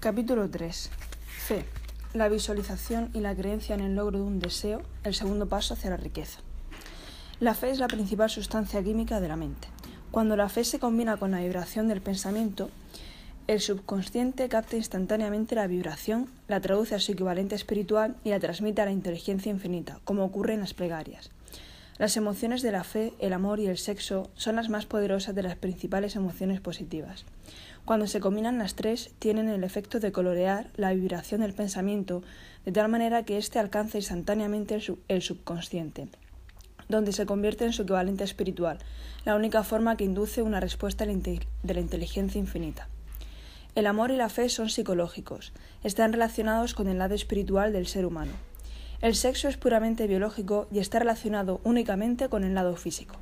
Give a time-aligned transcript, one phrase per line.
[0.00, 0.90] Capítulo 3.
[1.26, 1.64] Fe.
[2.14, 5.90] La visualización y la creencia en el logro de un deseo, el segundo paso hacia
[5.90, 6.38] la riqueza.
[7.40, 9.66] La fe es la principal sustancia química de la mente.
[10.12, 12.70] Cuando la fe se combina con la vibración del pensamiento,
[13.48, 18.80] el subconsciente capta instantáneamente la vibración, la traduce a su equivalente espiritual y la transmite
[18.80, 21.32] a la inteligencia infinita, como ocurre en las plegarias.
[21.98, 25.42] Las emociones de la fe, el amor y el sexo son las más poderosas de
[25.42, 27.24] las principales emociones positivas.
[27.88, 32.22] Cuando se combinan las tres, tienen el efecto de colorear la vibración del pensamiento
[32.66, 36.08] de tal manera que éste alcanza instantáneamente el, subconsciente,
[36.90, 38.78] donde se convierte en su equivalente espiritual,
[39.24, 42.88] la única forma que induce una respuesta de la inteligencia infinita.
[43.74, 48.04] El amor y la fe son psicológicos, están relacionados con el lado espiritual del ser
[48.04, 48.32] humano.
[49.00, 53.14] El sexo es puramente biológico y está relacionado únicamente con el lado físico.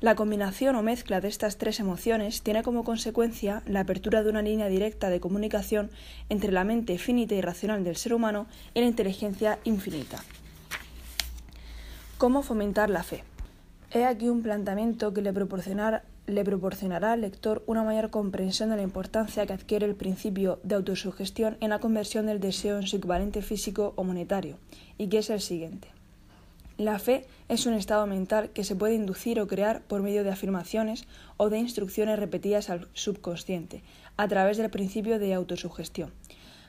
[0.00, 4.40] La combinación o mezcla de estas tres emociones tiene como consecuencia la apertura de una
[4.40, 5.90] línea directa de comunicación
[6.30, 10.24] entre la mente finita y racional del ser humano y la inteligencia infinita.
[12.16, 13.24] ¿Cómo fomentar la fe?
[13.90, 19.44] He aquí un planteamiento que le proporcionará al lector una mayor comprensión de la importancia
[19.44, 23.92] que adquiere el principio de autosugestión en la conversión del deseo en su equivalente físico
[23.96, 24.56] o monetario,
[24.96, 25.88] y que es el siguiente.
[26.80, 30.30] La fe es un estado mental que se puede inducir o crear por medio de
[30.30, 33.82] afirmaciones o de instrucciones repetidas al subconsciente,
[34.16, 36.10] a través del principio de autosugestión.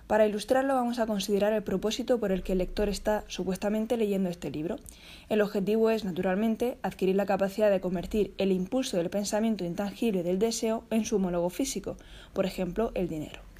[0.07, 4.29] Para ilustrarlo vamos a considerar el propósito por el que el lector está supuestamente leyendo
[4.29, 4.79] este libro.
[5.29, 10.39] El objetivo es, naturalmente, adquirir la capacidad de convertir el impulso del pensamiento intangible del
[10.39, 11.95] deseo en su homólogo físico,
[12.33, 13.50] por ejemplo, el dinero.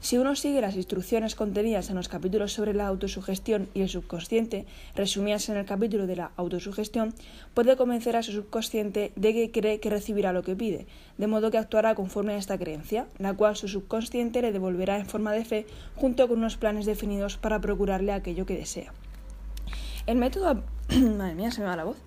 [0.00, 4.64] Si uno sigue las instrucciones contenidas en los capítulos sobre la autosugestión y el subconsciente,
[4.96, 7.12] resumidas en el capítulo de la autosugestión,
[7.52, 10.86] puede convencer a su subconsciente de que cree que recibirá lo que pide,
[11.18, 15.06] de modo que actuará conforme a esta creencia, la cual su subconsciente le devolverá en
[15.06, 18.94] forma de fe junto con unos planes definidos para procurarle aquello que desea.
[20.06, 20.64] El método...
[21.18, 21.98] Madre mía, se me va la voz.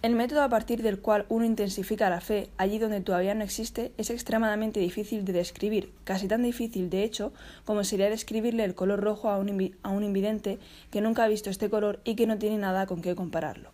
[0.00, 3.90] El método a partir del cual uno intensifica la fe allí donde todavía no existe
[3.98, 7.32] es extremadamente difícil de describir, casi tan difícil de hecho
[7.64, 10.60] como sería describirle el color rojo a un, a un invidente
[10.92, 13.70] que nunca ha visto este color y que no tiene nada con qué compararlo.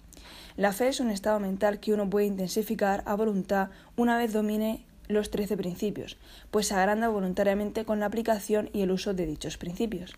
[0.56, 4.86] La fe es un estado mental que uno puede intensificar a voluntad una vez domine
[5.08, 6.16] los trece principios,
[6.50, 10.14] pues se agranda voluntariamente con la aplicación y el uso de dichos principios.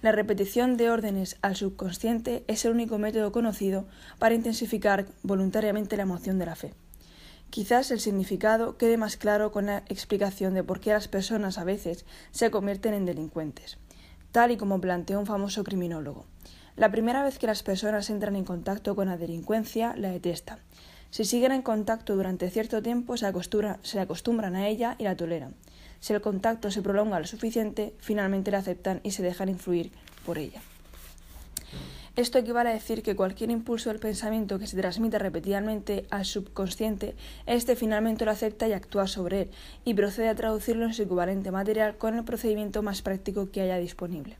[0.00, 3.84] La repetición de órdenes al subconsciente es el único método conocido
[4.20, 6.72] para intensificar voluntariamente la emoción de la fe.
[7.50, 11.64] Quizás el significado quede más claro con la explicación de por qué las personas a
[11.64, 13.78] veces se convierten en delincuentes,
[14.30, 16.26] tal y como planteó un famoso criminólogo.
[16.76, 20.60] La primera vez que las personas entran en contacto con la delincuencia la detestan.
[21.10, 23.26] Si siguen en contacto durante cierto tiempo se,
[23.82, 25.56] se acostumbran a ella y la toleran.
[26.00, 29.90] Si el contacto se prolonga lo suficiente, finalmente la aceptan y se dejan influir
[30.24, 30.60] por ella.
[32.18, 37.14] Esto equivale a decir que cualquier impulso del pensamiento que se transmite repetidamente al subconsciente,
[37.46, 39.50] éste finalmente lo acepta y actúa sobre él,
[39.84, 43.76] y procede a traducirlo en su equivalente material con el procedimiento más práctico que haya
[43.76, 44.36] disponible.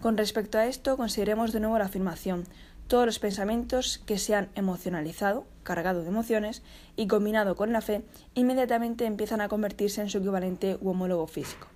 [0.00, 2.46] Con respecto a esto, consideremos de nuevo la afirmación
[2.90, 6.64] todos los pensamientos que se han emocionalizado, cargado de emociones,
[6.96, 8.02] y combinado con la fe,
[8.34, 11.68] inmediatamente empiezan a convertirse en su equivalente u homólogo físico.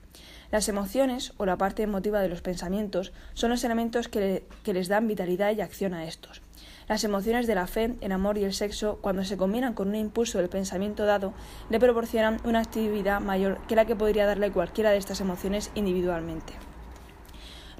[0.50, 4.88] Las emociones, o la parte emotiva de los pensamientos, son los elementos que, que, les
[4.88, 6.42] dan vitalidad y acción a estos.
[6.88, 9.94] Las emociones de la fe, el amor y el sexo, cuando se combinan con un
[9.94, 11.32] impulso del pensamiento dado,
[11.70, 16.54] le proporcionan una actividad mayor que la que podría darle cualquiera de estas emociones individualmente.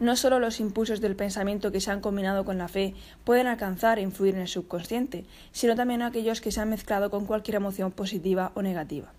[0.05, 2.93] No solo los impulsos del pensamiento que se han combinado con la fe
[3.25, 7.25] pueden alcanzar e influir en el subconsciente, sino también aquellos que se han mezclado con
[7.25, 9.15] cualquier emoción positiva o negativa.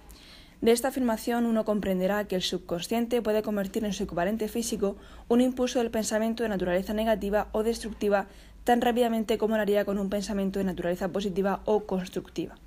[0.61, 4.95] De esta afirmación uno comprenderá que el subconsciente puede convertir en su equivalente físico
[5.27, 8.27] un impulso del pensamiento de naturaleza negativa o destructiva
[8.63, 12.59] tan rápidamente como lo haría con un pensamiento de naturaleza positiva o constructiva.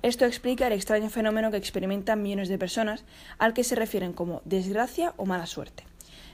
[0.00, 3.04] Esto explica el extraño fenómeno que experimentan millones de personas
[3.36, 5.89] al que se refieren como desgracia o mala suerte.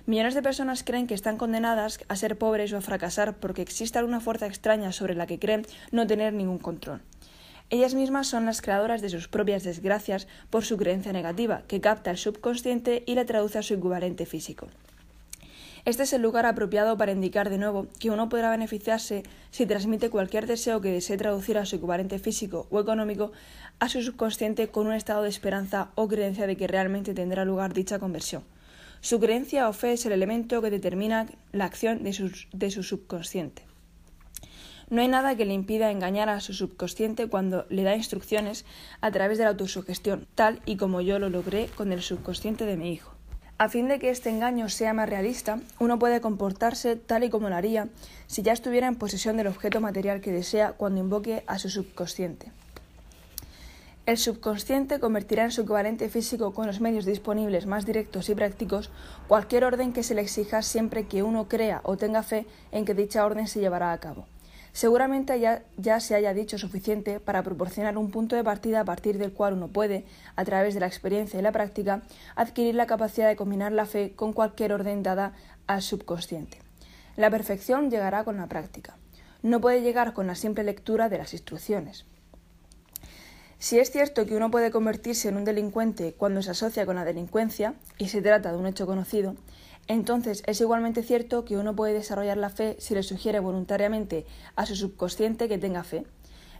[0.06, 3.98] Millones de personas creen que están condenadas a ser pobres o a fracasar porque existe
[3.98, 7.02] alguna fuerza extraña sobre la que creen no tener ningún control.
[7.70, 12.12] Ellas mismas son las creadoras de sus propias desgracias por su creencia negativa, que capta
[12.12, 14.68] el subconsciente y la traduce a su equivalente físico.
[15.84, 20.10] Este es el lugar apropiado para indicar de nuevo que uno podrá beneficiarse si transmite
[20.10, 23.32] cualquier deseo que desee traducir a su equivalente físico o económico
[23.80, 27.74] a su subconsciente con un estado de esperanza o creencia de que realmente tendrá lugar
[27.74, 28.44] dicha conversión.
[29.00, 33.62] Su creencia o fe es el elemento que determina la acción de su, subconsciente.
[34.88, 38.64] No hay nada que le impida engañar a su subconsciente cuando le da instrucciones
[39.00, 42.76] a través de la autosugestión, tal y como yo lo logré con el subconsciente de
[42.76, 43.12] mi hijo.
[43.58, 47.48] A fin de que este engaño sea más realista, uno puede comportarse tal y como
[47.48, 47.88] lo haría
[48.26, 52.52] si ya estuviera en posesión del objeto material que desea cuando invoque a su subconsciente.
[54.06, 58.88] El subconsciente convertirá en su equivalente físico con los medios disponibles más directos y prácticos
[59.26, 62.94] cualquier orden que se le exija siempre que uno crea o tenga fe en que
[62.94, 64.28] dicha orden se llevará a cabo.
[64.72, 69.32] Seguramente ya, se haya dicho suficiente para proporcionar un punto de partida a partir del
[69.32, 70.04] cual uno puede,
[70.36, 72.02] a través de la experiencia y la práctica,
[72.36, 75.32] adquirir la capacidad de combinar la fe con cualquier orden dada
[75.66, 76.58] al subconsciente.
[77.16, 78.96] La perfección llegará con la práctica.
[79.42, 82.04] No puede llegar con la simple lectura de las instrucciones.
[83.58, 87.06] Si es cierto que uno puede convertirse en un delincuente cuando se asocia con la
[87.06, 89.34] delincuencia, y se trata de un hecho conocido,
[89.88, 94.26] entonces es igualmente cierto que uno puede desarrollar la fe si le sugiere voluntariamente
[94.56, 96.04] a su subconsciente que tenga fe.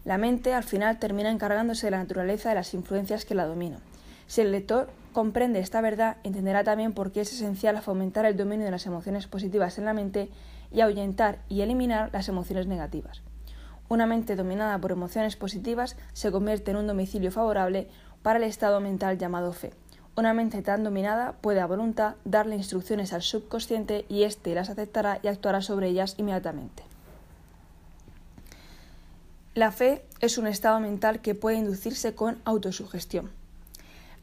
[0.05, 3.81] La mente al final termina encargándose de la naturaleza de las influencias que la dominan.
[4.27, 8.65] Si el lector comprende esta verdad, entenderá también por qué es esencial fomentar el dominio
[8.65, 10.31] de las emociones positivas en la mente
[10.73, 13.23] y ahuyentar y eliminar las emociones negativas.
[13.89, 17.89] Una mente dominada por emociones positivas se convierte en un domicilio favorable
[18.23, 19.73] para el estado mental llamado fe.
[20.17, 25.21] Una mente tan dominada puede a voluntad darle instrucciones al subconsciente y éste las aceptará
[25.23, 26.83] y actuará sobre ellas inmediatamente.
[29.55, 33.31] La fe es un estado mental que puede inducirse con autosugestión.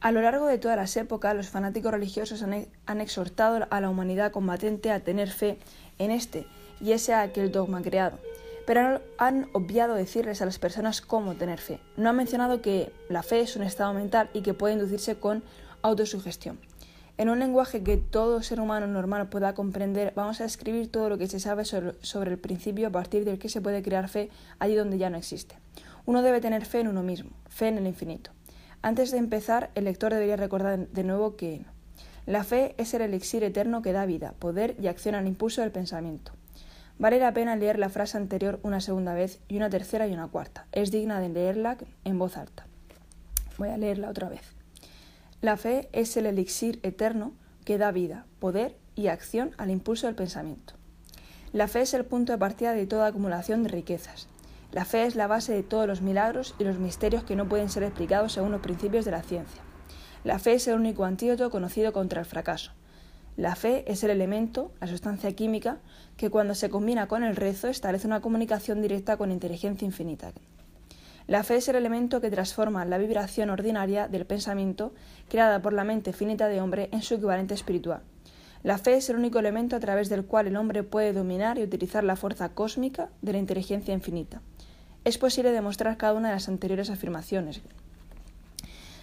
[0.00, 4.32] A lo largo de todas las épocas, los fanáticos religiosos han, exhortado a la humanidad
[4.32, 5.58] combatente a tener fe
[5.98, 6.46] en este
[6.80, 8.18] y ese aquel dogma creado,
[8.66, 11.80] pero han obviado decirles a las personas cómo tener fe.
[11.96, 15.42] No han mencionado que la fe es un estado mental y que puede inducirse con
[15.82, 16.58] Autosugestión.
[17.16, 21.18] En un lenguaje que todo ser humano normal pueda comprender, vamos a escribir todo lo
[21.18, 24.74] que se sabe sobre, el principio a partir del que se puede crear fe allí
[24.74, 25.58] donde ya no existe.
[26.06, 28.30] Uno debe tener fe en uno mismo, fe en el infinito.
[28.82, 31.64] Antes de empezar, el lector debería recordar de nuevo que
[32.26, 35.70] la fe es el elixir eterno que da vida, poder y acción al impulso del
[35.70, 36.32] pensamiento.
[36.98, 40.28] Vale la pena leer la frase anterior una segunda vez y una tercera y una
[40.28, 40.66] cuarta.
[40.72, 42.66] Es digna de leerla en voz alta.
[43.58, 44.42] Voy a leerla otra vez.
[45.40, 47.32] La fe es el elixir eterno
[47.64, 50.74] que da vida, poder y acción al impulso del pensamiento.
[51.52, 54.28] La fe es el punto de partida de toda acumulación de riquezas.
[54.72, 57.68] La fe es la base de todos los milagros y los misterios que no pueden
[57.68, 59.62] ser explicados según los principios de la ciencia.
[60.24, 62.72] La fe es el único antídoto conocido contra el fracaso.
[63.36, 65.78] La fe es el elemento, la sustancia química,
[66.16, 70.32] que cuando se combina con el rezo establece una comunicación directa con inteligencia infinita.
[71.26, 74.92] La fe es el elemento que transforma la vibración ordinaria del pensamiento
[75.28, 78.02] creada por la mente finita de hombre en su equivalente espiritual.
[78.62, 81.62] La fe es el único elemento a través del cual el hombre puede dominar y
[81.62, 84.42] utilizar la fuerza cósmica de la inteligencia infinita.
[85.04, 87.62] Es posible demostrar cada una de las anteriores afirmaciones.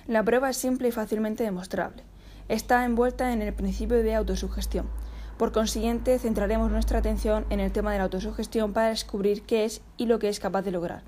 [0.08, 2.04] La prueba es simple y fácilmente demostrable.
[2.52, 4.86] Está envuelta en el principio de autosugestión.
[5.38, 9.80] Por consiguiente, centraremos nuestra atención en el tema de la autosugestión para descubrir qué es
[9.96, 11.02] y lo que es capaz de lograr.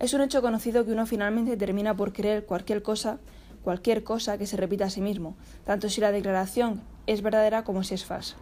[0.00, 3.16] Es un hecho conocido que uno finalmente termina por creer cualquier cosa,
[3.64, 5.34] cualquier cosa que se repita a sí mismo,
[5.64, 8.36] tanto si la declaración es verdadera como si es falsa.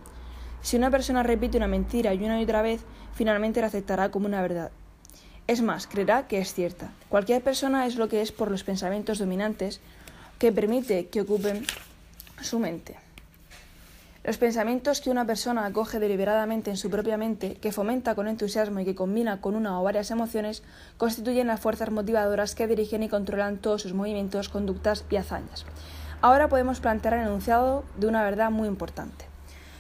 [0.61, 2.81] Si una persona repite una mentira y una y otra vez,
[3.15, 4.73] finalmente la aceptará como una verdad.
[5.47, 6.91] Es más, creerá que es cierta.
[7.11, 9.81] Cualquier persona es lo que es por los pensamientos dominantes
[10.41, 11.65] que permite que ocupen
[12.43, 12.97] su mente.
[14.23, 18.81] Los pensamientos que una persona acoge deliberadamente en su propia mente, que fomenta con entusiasmo
[18.81, 20.63] y que combina con una o varias emociones,
[20.99, 25.65] constituyen las fuerzas motivadoras que dirigen y controlan todos sus movimientos, conductas y hazañas.
[26.21, 29.25] Ahora podemos plantear el enunciado de una verdad muy importante.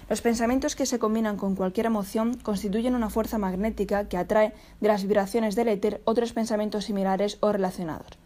[0.08, 4.88] Los pensamientos que se combinan con cualquier emoción constituyen una fuerza magnética que atrae de
[4.88, 8.19] las vibraciones del éter otros pensamientos similares o relacionados.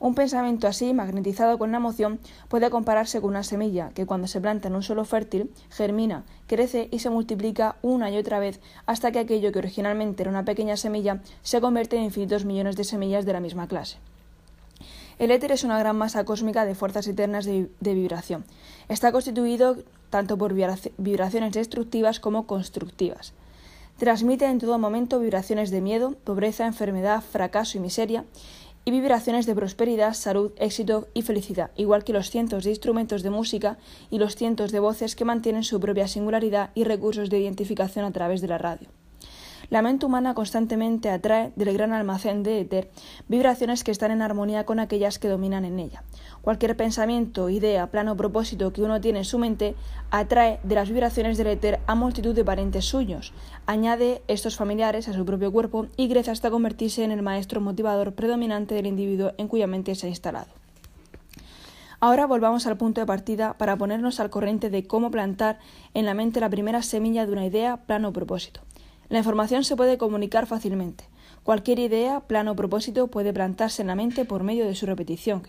[0.00, 4.40] Un pensamiento así, magnetizado con una emoción, puede compararse con una semilla que cuando se
[4.40, 9.12] planta en un suelo fértil, germina, crece y se multiplica una y otra vez hasta
[9.12, 13.26] que aquello que originalmente era una pequeña semilla se convierte en infinitos millones de semillas
[13.26, 13.98] de la misma clase.
[15.18, 18.46] El éter es una gran masa cósmica de fuerzas eternas de, vibración.
[18.88, 19.76] Está constituido
[20.08, 23.34] tanto por vibraciones destructivas como constructivas.
[23.98, 28.24] Transmite en todo momento vibraciones de miedo, pobreza, enfermedad, fracaso y miseria,
[28.84, 33.30] y vibraciones de prosperidad, salud, éxito y felicidad, igual que los cientos de instrumentos de
[33.30, 33.78] música
[34.10, 38.12] y los cientos de voces que mantienen su propia singularidad y recursos de identificación a
[38.12, 38.88] través de la radio.
[39.70, 42.90] La mente humana constantemente atrae del gran almacén de éter
[43.28, 46.02] vibraciones que están en armonía con aquellas que dominan en ella.
[46.42, 49.76] Cualquier pensamiento, idea, plano o propósito que uno tiene en su mente
[50.10, 53.32] atrae de las vibraciones del éter a multitud de parientes suyos,
[53.64, 58.12] añade estos familiares a su propio cuerpo y crece hasta convertirse en el maestro motivador
[58.14, 60.50] predominante del individuo en cuya mente se ha instalado.
[62.00, 65.60] Ahora volvamos al punto de partida para ponernos al corriente de cómo plantar
[65.94, 68.62] en la mente la primera semilla de una idea, plan o propósito.
[69.10, 71.04] La información se puede comunicar fácilmente.
[71.42, 75.42] Cualquier idea, plan o propósito puede plantarse en la mente por medio de su repetición.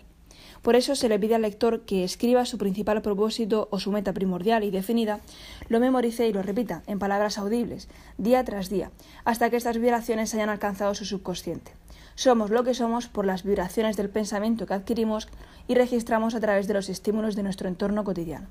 [0.62, 4.12] Por eso se le pide al lector que escriba su principal propósito o su meta
[4.12, 5.20] primordial y definida,
[5.68, 7.88] lo memorice y lo repita en palabras audibles,
[8.18, 8.90] día tras día,
[9.24, 11.72] hasta que estas vibraciones hayan alcanzado su subconsciente.
[12.16, 15.28] Somos lo que somos por las vibraciones del pensamiento que adquirimos
[15.68, 18.48] y registramos a través de los estímulos de nuestro entorno cotidiano.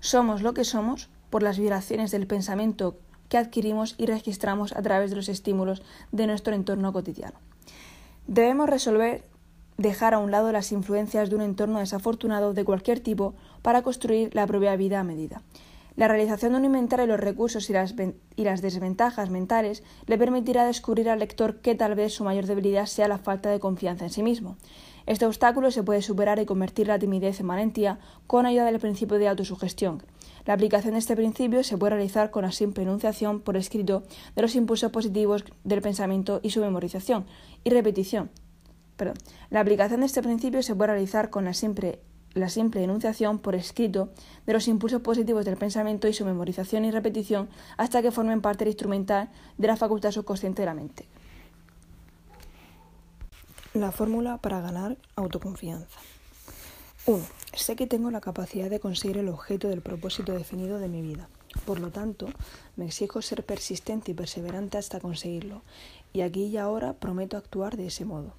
[0.00, 2.98] Somos lo que somos por las vibraciones del pensamiento
[3.28, 5.82] que adquirimos y registramos a través de los estímulos
[6.12, 7.38] de nuestro entorno cotidiano.
[8.26, 9.24] Debemos resolver
[9.78, 14.34] dejar a un lado las influencias de un entorno desafortunado de cualquier tipo para construir
[14.34, 15.42] la propia vida a medida.
[15.94, 17.94] La realización de un inventario de los recursos y las,
[18.36, 22.86] y las, desventajas mentales le permitirá descubrir al lector que tal vez su mayor debilidad
[22.86, 24.56] sea la falta de confianza en sí mismo.
[25.06, 29.18] Este obstáculo se puede superar y convertir la timidez en valentía con ayuda del principio
[29.18, 30.02] de autosugestión.
[30.48, 34.40] La aplicación de este principio se puede realizar con la simple enunciación por escrito de
[34.40, 37.26] los impulsos positivos del pensamiento y su memorización
[37.64, 38.30] y repetición.
[38.96, 39.18] Perdón.
[39.50, 42.00] La aplicación de este principio se puede realizar con la simple
[42.32, 44.08] la simple enunciación por escrito
[44.46, 48.64] de los impulsos positivos del pensamiento y su memorización y repetición hasta que formen parte
[48.64, 49.28] instrumental
[49.58, 51.06] de la facultad subconsciente de la mente.
[53.74, 56.00] La fórmula para ganar autoconfianza.
[57.08, 57.24] 1.
[57.54, 61.30] Sé que tengo la capacidad de conseguir el objeto del propósito definido de mi vida.
[61.64, 62.26] Por lo tanto,
[62.76, 65.62] me exijo ser persistente y perseverante hasta conseguirlo,
[66.12, 68.34] y aquí y ahora prometo actuar de ese modo.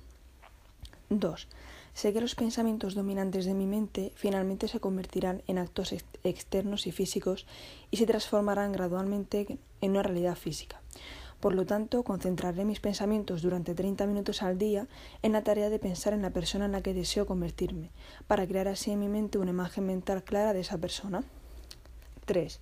[1.09, 1.47] 2.
[1.95, 5.91] Sé que los pensamientos dominantes de mi mente finalmente se convertirán en actos
[6.23, 7.47] externos y físicos
[7.89, 10.78] y se transformarán gradualmente en una realidad física.
[11.39, 14.87] Por lo tanto, concentraré mis pensamientos durante 30 minutos al día
[15.21, 17.91] en la tarea de pensar en la persona en la que deseo convertirme,
[18.27, 21.23] para crear así en mi mente una imagen mental clara de esa persona.
[22.25, 22.59] 3.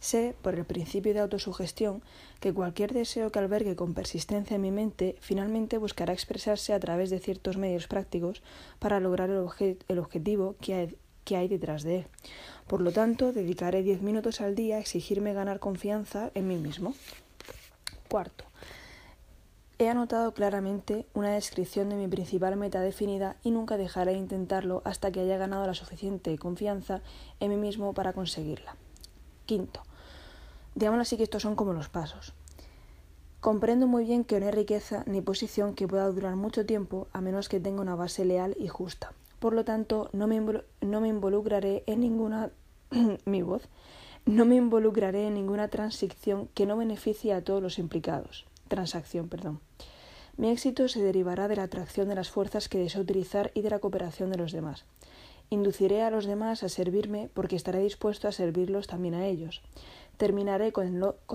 [0.00, 2.02] Sé, por el principio de autosugestión,
[2.38, 7.10] que cualquier deseo que albergue con persistencia en mi mente finalmente buscará expresarse a través
[7.10, 8.42] de ciertos medios prácticos
[8.78, 12.06] para lograr el, objetivo que hay, que hay detrás de él.
[12.68, 16.94] Por lo tanto, dedicaré 10 minutos al día a exigirme ganar confianza en mí mismo.
[18.08, 18.44] Cuarto,
[19.78, 24.82] he anotado claramente una descripción de mi principal meta definida y nunca dejaré de intentarlo
[24.84, 27.02] hasta que haya ganado la suficiente confianza
[27.40, 28.76] en mí mismo para conseguirla.
[29.46, 29.82] Quinto,
[30.78, 32.34] Digámoslo así que estos son como los pasos.
[33.40, 37.20] Comprendo muy bien que no hay riqueza ni posición que pueda durar mucho tiempo a
[37.20, 39.12] menos que tenga una base leal y justa.
[39.40, 42.50] Por lo tanto, no me, no me involucraré en ninguna
[43.24, 43.62] mi voz,
[44.28, 48.44] no me involucraré en ninguna transición que no beneficie a todos los implicados.
[48.68, 49.58] Transacción, perdón.
[50.36, 53.70] Mi éxito se derivará de la atracción de las fuerzas que deseo utilizar y de
[53.70, 54.84] la cooperación de los demás.
[55.48, 59.62] Induciré a los demás a servirme porque estaré dispuesto a servirlos también a ellos.
[60.18, 60.86] Terminaré con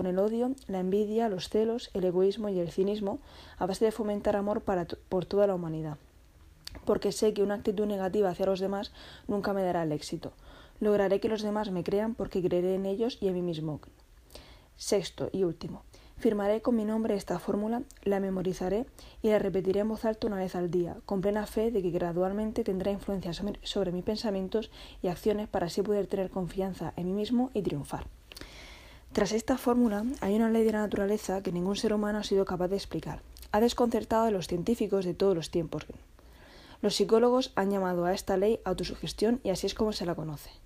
[0.06, 3.18] el, odio, la envidia, los celos, el egoísmo y el cinismo
[3.58, 5.98] a base de fomentar amor por toda la humanidad.
[6.86, 8.92] Porque sé que una actitud negativa hacia los demás
[9.28, 10.34] nunca me dará el éxito.
[10.80, 13.80] Lograré que los demás me crean porque creeré en ellos y en mí mismo.
[14.76, 15.84] Sexto y último.
[16.18, 18.86] Firmaré con mi nombre esta fórmula, la memorizaré
[19.22, 21.92] y la repetiré en voz alta una vez al día, con plena fe de que
[21.92, 27.14] gradualmente tendrá influencia sobre mis pensamientos y acciones para así poder tener confianza en mí
[27.14, 28.08] mismo y triunfar.
[29.12, 32.46] Tras esta fórmula, hay una ley de la naturaleza que ningún ser humano ha sido
[32.46, 33.22] capaz de explicar.
[33.52, 35.86] Ha desconcertado a los científicos de todos los tiempos.
[36.82, 40.63] Los psicólogos han llamado a esta ley autosugestión y así es como se la conoce.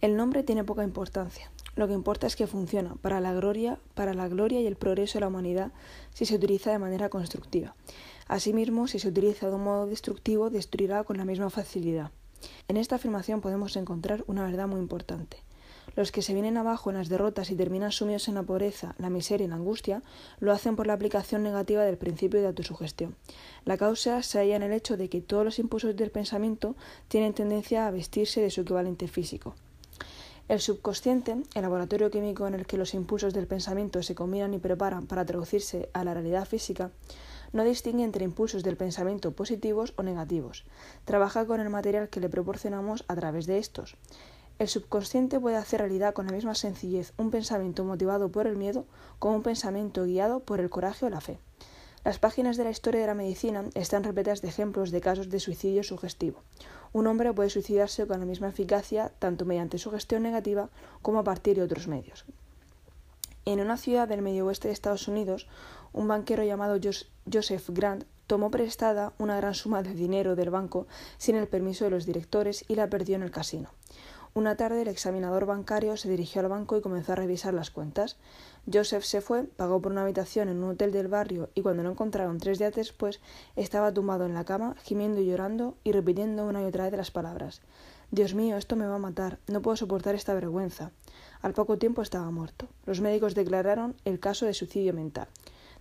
[0.00, 1.50] El nombre tiene poca importancia.
[1.76, 5.18] Lo que importa es que funciona para la gloria, para la gloria y el progreso
[5.18, 5.72] de la humanidad
[6.14, 7.74] si se utiliza de manera constructiva.
[8.28, 12.10] Asimismo, si se utiliza de un modo destructivo, destruirá con la misma facilidad.
[12.68, 15.38] En esta afirmación podemos encontrar una verdad muy importante.
[15.94, 19.10] Los que se vienen abajo en las derrotas y terminan sumidos en la pobreza, la
[19.10, 20.02] miseria y la angustia,
[20.40, 23.16] lo hacen por la aplicación negativa del principio de autosugestión.
[23.64, 26.74] La causa se halla en el hecho de que todos los impulsos del pensamiento
[27.08, 29.54] tienen tendencia a vestirse de su equivalente físico.
[30.48, 34.58] El subconsciente, el laboratorio químico en el que los impulsos del pensamiento se combinan y
[34.58, 36.92] preparan para traducirse a la realidad física,
[37.52, 40.64] no distingue entre impulsos del pensamiento positivos o negativos.
[41.04, 43.96] Trabaja con el material que le proporcionamos a través de estos.
[44.60, 48.86] El subconsciente puede hacer realidad con la misma sencillez un pensamiento motivado por el miedo
[49.18, 51.40] como un pensamiento guiado por el coraje o la fe.
[52.06, 55.40] Las páginas de la historia de la medicina están repletas de ejemplos de casos de
[55.40, 56.44] suicidio sugestivo.
[56.92, 60.70] Un hombre puede suicidarse con la misma eficacia tanto mediante sugestión negativa
[61.02, 62.24] como a partir de otros medios.
[63.44, 65.48] En una ciudad del medio oeste de Estados Unidos,
[65.92, 66.78] un banquero llamado
[67.28, 70.86] Joseph Grant tomó prestada una gran suma de dinero del banco
[71.18, 73.70] sin el permiso de los directores y la perdió en el casino.
[74.36, 78.18] Una tarde el examinador bancario se dirigió al banco y comenzó a revisar las cuentas.
[78.72, 81.90] Joseph se fue, pagó por una habitación en un hotel del barrio y cuando lo
[81.90, 83.20] encontraron tres días después
[83.54, 87.10] estaba tumbado en la cama, gimiendo y llorando y repitiendo una y otra vez las
[87.10, 87.62] palabras
[88.12, 90.92] Dios mío, esto me va a matar, no puedo soportar esta vergüenza.
[91.42, 92.68] Al poco tiempo estaba muerto.
[92.84, 95.26] Los médicos declararon el caso de suicidio mental.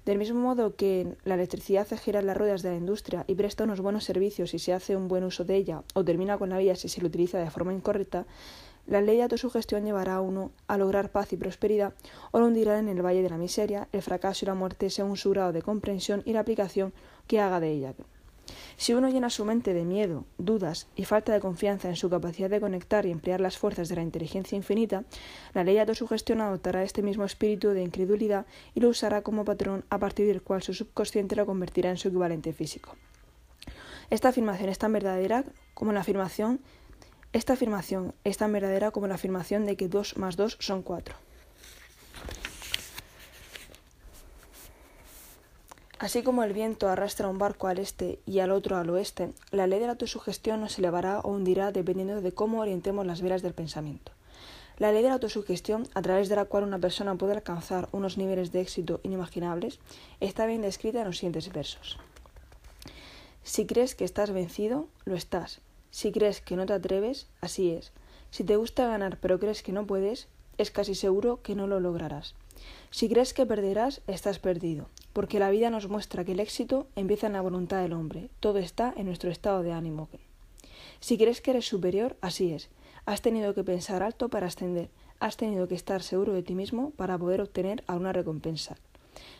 [0.05, 3.63] Del mismo modo que la electricidad hace girar las ruedas de la industria y presta
[3.63, 6.57] unos buenos servicios si se hace un buen uso de ella o termina con la
[6.57, 8.25] vida si se lo utiliza de forma incorrecta,
[8.87, 11.93] la ley de autosugestión llevará a uno a lograr paz y prosperidad
[12.31, 15.17] o lo hundirá en el valle de la miseria, el fracaso y la muerte según
[15.17, 16.93] su grado de comprensión y la aplicación
[17.27, 17.93] que haga de ella.
[18.77, 22.49] Si uno llena su mente de miedo, dudas y falta de confianza en su capacidad
[22.49, 25.03] de conectar y emplear las fuerzas de la inteligencia infinita,
[25.53, 29.83] la ley de autosugestión adoptará este mismo espíritu de incredulidad y lo usará como patrón
[29.89, 32.95] a partir del cual su subconsciente lo convertirá en su equivalente físico.
[34.09, 36.59] Esta afirmación es tan verdadera como la afirmación
[37.35, 41.13] esta afirmación es tan verdadera como la afirmación de que 2 más 2 son 4.
[45.99, 49.67] Así como el viento arrastra un barco al este y al otro al oeste, la
[49.67, 53.53] ley de la autosugestión nos elevará o hundirá dependiendo de cómo orientemos las velas del
[53.53, 54.13] pensamiento.
[54.77, 58.17] La ley de la autosugestión, a través de la cual una persona puede alcanzar unos
[58.17, 59.79] niveles de éxito inimaginables,
[60.21, 61.99] está bien descrita en los siguientes versos.
[63.43, 65.59] Si crees que estás vencido, lo estás.
[65.95, 67.93] Si crees que no te atreves, así es.
[68.29, 71.79] Si te gusta ganar pero crees que no puedes, es casi seguro que no lo
[71.79, 72.35] lograrás.
[72.91, 77.27] Si crees que perderás, estás perdido, porque la vida nos muestra que el éxito empieza
[77.27, 80.09] en la voluntad del hombre, todo está en nuestro estado de ánimo.
[80.99, 82.67] Si crees que eres superior, así es.
[83.05, 84.89] Has tenido que pensar alto para ascender,
[85.21, 88.75] has tenido que estar seguro de ti mismo para poder obtener alguna recompensa.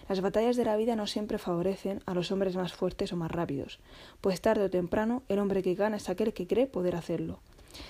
[0.08, 3.32] Las batallas de la vida no siempre favorecen a los hombres más fuertes o más
[3.32, 3.80] rápidos,
[4.22, 7.40] pues tarde o temprano el hombre que gana es aquel que cree poder hacerlo.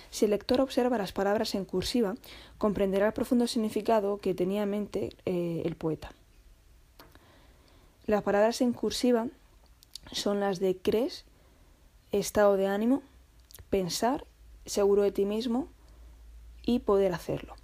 [0.09, 2.15] Si el lector observa las palabras en cursiva,
[2.57, 6.11] comprenderá el profundo significado que tenía en mente eh, el poeta.
[8.05, 9.27] Las palabras en cursiva
[10.11, 11.25] son las de crees,
[12.11, 13.01] estado de ánimo,
[13.69, 14.25] pensar,
[14.65, 15.67] seguro de ti mismo
[16.63, 17.55] y poder hacerlo.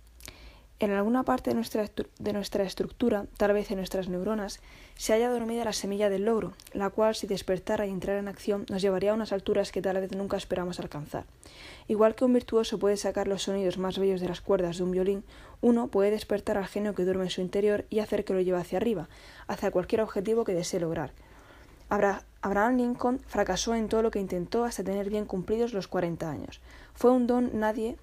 [0.81, 1.85] En alguna parte de nuestra,
[2.17, 4.59] de nuestra estructura, tal vez en nuestras neuronas,
[4.95, 8.65] se haya dormida la semilla del logro, la cual, si despertara y entrara en acción,
[8.67, 11.25] nos llevaría a unas alturas que tal vez nunca esperamos alcanzar.
[11.87, 14.89] Igual que un virtuoso puede sacar los sonidos más bellos de las cuerdas de un
[14.89, 15.23] violín,
[15.61, 18.57] uno puede despertar al genio que duerme en su interior y hacer que lo lleve
[18.57, 19.07] hacia arriba,
[19.45, 21.13] hacia cualquier objetivo que desee lograr.
[21.89, 26.59] Abraham Lincoln fracasó en todo lo que intentó hasta tener bien cumplidos los 40 años.
[26.95, 27.97] Fue un don nadie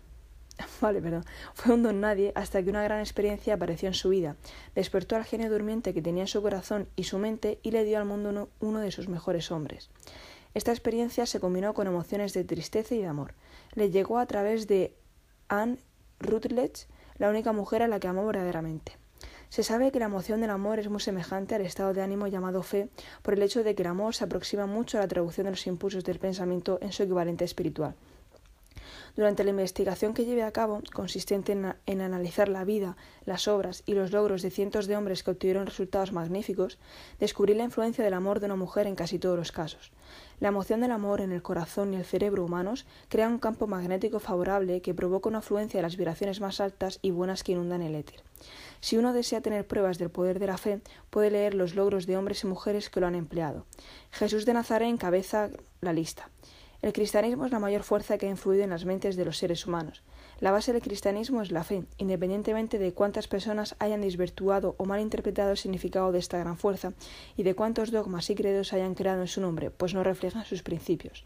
[0.81, 1.23] Vale.
[1.55, 4.37] Fue un don nadie hasta que una gran experiencia apareció en su vida.
[4.75, 7.99] Despertó al genio durmiente que tenía en su corazón y su mente y le dio
[7.99, 9.91] al mundo uno, de sus mejores hombres.
[10.55, 13.35] Esta experiencia se combinó con emociones de tristeza y de amor.
[13.75, 14.95] Le llegó a través de
[15.49, 15.79] Anne
[16.21, 16.87] Rutledge,
[17.19, 18.97] la única mujer a la que amó verdaderamente.
[19.51, 22.63] Se sabe que la emoción del amor es muy semejante al estado de ánimo llamado
[22.63, 22.89] fe
[23.23, 25.67] por el hecho de que el amor se aproxima mucho a la traducción de los
[25.67, 27.95] impulsos del pensamiento en su equivalente espiritual.
[29.19, 33.95] Durante la investigación que llevé a cabo, consistente en, analizar la vida, las obras y
[33.95, 36.79] los logros de cientos de hombres que obtuvieron resultados magníficos,
[37.19, 39.91] descubrí la influencia del amor de una mujer en casi todos los casos.
[40.39, 44.21] La emoción del amor en el corazón y el cerebro humanos crea un campo magnético
[44.21, 47.97] favorable que provoca una afluencia de las vibraciones más altas y buenas que inundan el
[47.97, 48.23] éter.
[48.81, 52.17] Si uno desea tener pruebas del poder de la fe, puede leer los logros de
[52.17, 53.67] hombres y mujeres que lo han empleado.
[54.13, 55.51] Jesús de Nazaret encabeza
[55.81, 56.31] la lista.
[56.81, 59.67] El cristianismo es la mayor fuerza que ha influido en las mentes de los seres
[59.67, 60.03] humanos.
[60.39, 65.01] La base del cristianismo es la fe, independientemente de cuántas personas hayan desvirtuado o mal
[65.01, 66.93] interpretado el significado de esta gran fuerza
[67.37, 70.63] y de cuántos dogmas y credos hayan creado en su nombre, pues no reflejan sus
[70.63, 71.25] principios.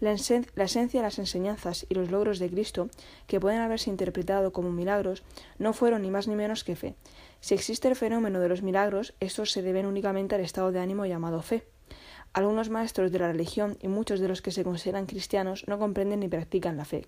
[0.00, 2.88] La, esencia de las enseñanzas y los logros de Cristo,
[3.28, 5.22] que pueden haberse interpretado como milagros,
[5.58, 6.96] no fueron ni más ni menos que fe.
[7.40, 11.06] Si existe el fenómeno de los milagros, estos se deben únicamente al estado de ánimo
[11.06, 11.62] llamado fe.
[12.34, 16.20] Algunos maestros de la religión y muchos de los que se consideran cristianos no comprenden
[16.20, 17.06] ni practican la fe.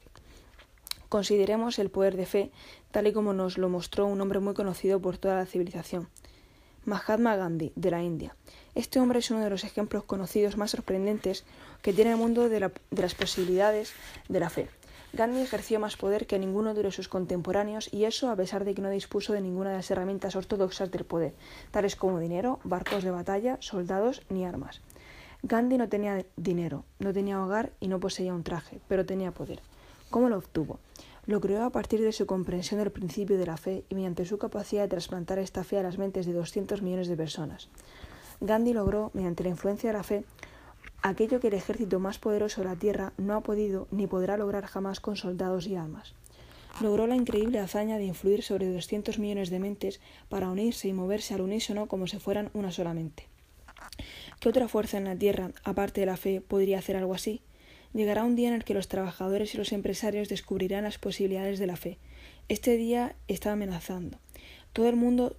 [1.08, 2.50] Consideremos el poder de fe
[2.90, 6.08] tal y como nos lo mostró un hombre muy conocido por toda la civilización,
[6.84, 8.36] Mahatma Gandhi, de la India.
[8.74, 11.44] Este hombre es uno de los ejemplos conocidos más sorprendentes
[11.80, 13.92] que tiene el mundo de, de las posibilidades
[14.28, 14.68] de la fe.
[15.14, 18.82] Gandhi ejerció más poder que ninguno de sus contemporáneos y eso a pesar de que
[18.82, 21.34] no dispuso de ninguna de las herramientas ortodoxas del poder,
[21.70, 24.80] tales como dinero, barcos de batalla, soldados ni armas.
[25.44, 29.60] Gandhi no tenía dinero, no tenía hogar y no poseía un traje, pero tenía poder.
[30.10, 30.80] ¿Cómo lo obtuvo?
[31.26, 34.38] Lo creó a partir de su comprensión del principio de la fe y mediante su
[34.38, 37.68] capacidad de trasplantar esta fe a las mentes de 200 millones de personas.
[38.40, 40.24] Gandhi logró, mediante la influencia de la fe,
[41.08, 44.64] aquello que el ejército más poderoso de la tierra no ha podido ni podrá lograr
[44.64, 46.14] jamás con soldados y armas.
[46.80, 51.34] Logró la increíble hazaña de influir sobre 200 millones de mentes para unirse y moverse
[51.34, 53.28] al unísono como si fueran una solamente.
[54.40, 57.42] ¿Qué otra fuerza en la tierra, aparte de la fe, podría hacer algo así?
[57.92, 61.66] Llegará un día en el que los trabajadores y los empresarios descubrirán las posibilidades de
[61.66, 61.98] la fe.
[62.48, 64.18] Este día está amenazando.
[64.72, 65.36] Todo el mundo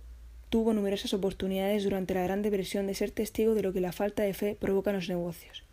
[0.50, 4.24] tuvo numerosas oportunidades durante la Gran Depresión de ser testigo de lo que la falta
[4.24, 5.64] de fe provoca en los negocios.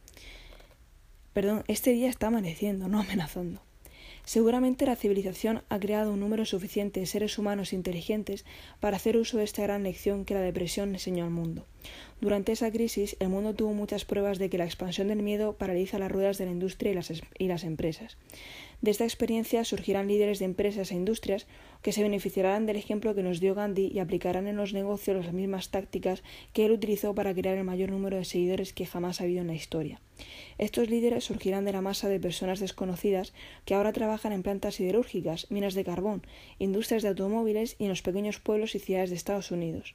[1.32, 3.62] Perdón, este día está amaneciendo, no amenazando.
[4.24, 8.44] Seguramente la civilización ha creado un número suficiente de seres humanos inteligentes
[8.78, 11.66] para hacer uso de esta gran lección que la depresión enseñó al mundo.
[12.20, 15.98] Durante esa crisis, el mundo tuvo muchas pruebas de que la expansión del miedo paraliza
[15.98, 18.16] las ruedas de la industria y las, y las empresas.
[18.82, 21.46] De esta experiencia surgirán líderes de empresas e industrias
[21.82, 25.32] que se beneficiarán del ejemplo que nos dio Gandhi y aplicarán en los negocios las
[25.32, 29.24] mismas tácticas que él utilizó para crear el mayor número de seguidores que jamás ha
[29.24, 30.00] habido en la historia.
[30.58, 33.32] Estos líderes surgirán de la masa de personas desconocidas
[33.66, 36.26] que ahora trabajan en plantas siderúrgicas, minas de carbón,
[36.58, 39.94] industrias de automóviles y en los pequeños pueblos y ciudades de Estados Unidos.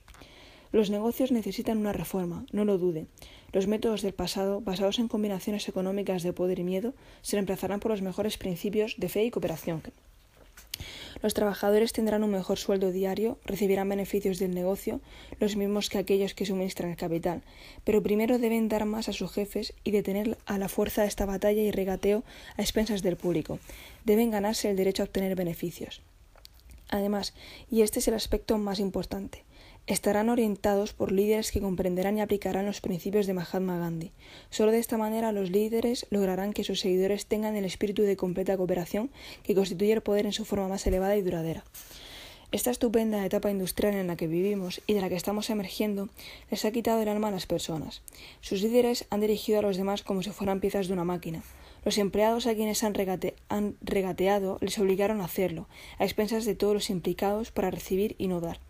[0.71, 3.07] Los negocios necesitan una reforma, no lo dude.
[3.53, 7.91] Los métodos del pasado, basados en combinaciones económicas de poder y miedo, se reemplazarán por
[7.91, 9.81] los mejores principios de fe y cooperación.
[11.23, 15.01] Los trabajadores tendrán un mejor sueldo diario, recibirán beneficios del negocio,
[15.39, 17.41] los mismos que aquellos que suministran el capital,
[17.83, 21.61] pero primero deben dar más a sus jefes y detener a la fuerza esta batalla
[21.61, 22.23] y regateo
[22.57, 23.59] a expensas del público.
[24.05, 26.01] Deben ganarse el derecho a obtener beneficios.
[26.89, 27.33] Además,
[27.69, 29.43] y este es el aspecto más importante,
[29.87, 34.11] estarán orientados por líderes que comprenderán y aplicarán los principios de Mahatma Gandhi.
[34.49, 38.57] Solo de esta manera los líderes lograrán que sus seguidores tengan el espíritu de completa
[38.57, 39.09] cooperación
[39.43, 41.63] que constituye el poder en su forma más elevada y duradera.
[42.51, 46.09] Esta estupenda etapa industrial en la que vivimos y de la que estamos emergiendo
[46.51, 48.01] les ha quitado el alma a las personas.
[48.41, 51.43] Sus líderes han dirigido a los demás como si fueran piezas de una máquina.
[51.83, 52.93] Los empleados a quienes han,
[53.49, 58.27] han regateado les obligaron a hacerlo, a expensas de todos los implicados para recibir y
[58.27, 58.66] no dar.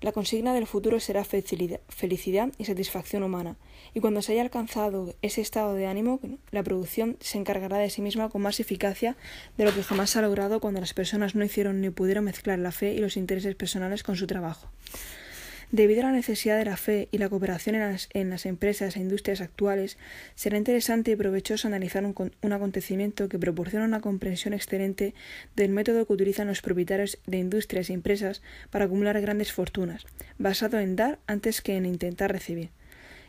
[0.00, 3.56] La consigna del futuro será felicidad y satisfacción humana,
[3.94, 8.00] y cuando se haya alcanzado ese estado de ánimo, la producción se encargará de sí
[8.00, 9.16] misma con más eficacia
[9.56, 12.72] de lo que jamás ha logrado cuando las personas no hicieron ni pudieron mezclar la
[12.72, 14.68] fe y los intereses personales con su trabajo.
[15.70, 19.42] Debido a la necesidad de la fe y la cooperación en las, empresas e industrias
[19.42, 19.98] actuales,
[20.34, 25.12] será interesante y provechoso analizar un, un, acontecimiento que proporciona una comprensión excelente
[25.56, 30.06] del método que utilizan los propietarios de industrias y empresas para acumular grandes fortunas,
[30.38, 32.70] basado en dar antes que en intentar recibir.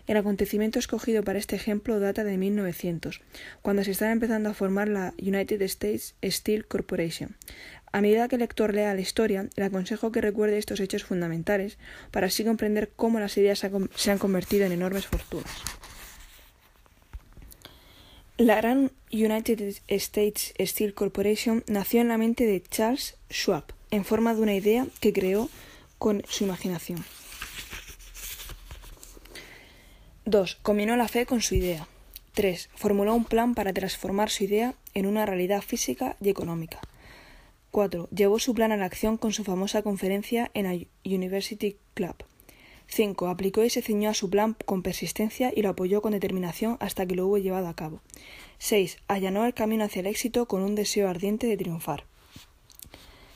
[0.10, 3.22] El acontecimiento escogido para este ejemplo data de 1900,
[3.62, 7.38] cuando se estaba empezando a formar la United States Steel Corporation.
[7.92, 11.78] A medida que el lector lea la historia, le aconsejo que recuerde estos hechos fundamentales
[12.10, 15.62] para así comprender cómo las ideas se han convertido en enormes fortunas.
[18.38, 24.34] La gran United States Steel Corporation nació en la mente de Charles Schwab, en forma
[24.34, 25.52] de una idea que creó
[26.00, 27.06] con su imaginación.
[30.30, 30.60] 2.
[30.62, 31.88] Combinó la fe con su idea.
[32.36, 32.70] 3.
[32.76, 36.80] Formuló un plan para transformar su idea en una realidad física y económica.
[37.72, 38.10] 4.
[38.12, 42.16] Llevó su plan a la acción con su famosa conferencia en la University Club.
[42.88, 43.28] 5.
[43.28, 47.08] Aplicó y se ciñó a su plan con persistencia y lo apoyó con determinación hasta
[47.08, 48.02] que lo hubo llevado a cabo.
[48.60, 48.98] 6.
[49.08, 52.06] Allanó el camino hacia el éxito con un deseo ardiente de triunfar.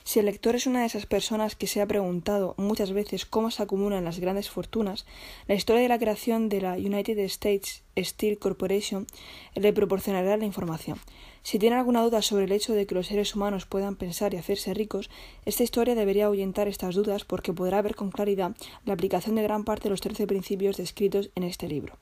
[0.06, 3.50] Si el lector es una de esas personas que se ha preguntado muchas veces cómo
[3.50, 5.06] se acumulan las grandes fortunas,
[5.48, 9.06] la historia de la creación de la United States Steel Corporation
[9.54, 11.00] le proporcionará la información.
[11.42, 14.36] Si tiene alguna duda sobre el hecho de que los seres humanos puedan pensar y
[14.36, 15.08] hacerse ricos,
[15.46, 19.64] esta historia debería ahuyentar estas dudas porque podrá ver con claridad la aplicación de gran
[19.64, 21.96] parte de los trece principios descritos en este libro.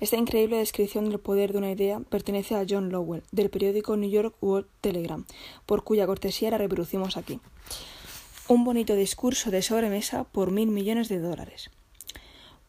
[0.00, 4.10] Esta increíble descripción del poder de una idea pertenece a John Lowell, del periódico New
[4.10, 5.26] York World Telegram,
[5.66, 7.40] por cuya cortesía la reproducimos aquí.
[8.48, 11.70] Un bonito discurso de sobremesa por mil millones de dólares.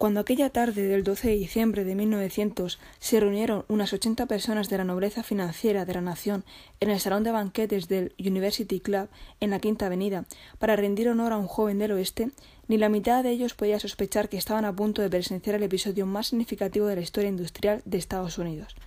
[0.02, 4.80] Cuando aquella tarde del 12 de diciembre de 1900 se reunieron unas 80 personas de
[4.80, 6.44] la nobleza financiera de la nación
[6.80, 10.26] en el salón de banquetes del University Club en la Quinta Avenida
[10.58, 12.32] para rendir honor a un joven del oeste,
[12.72, 16.06] ni la mitad de ellos podía sospechar que estaban a punto de presenciar el episodio
[16.06, 18.78] más significativo de la historia industrial de Estados Unidos.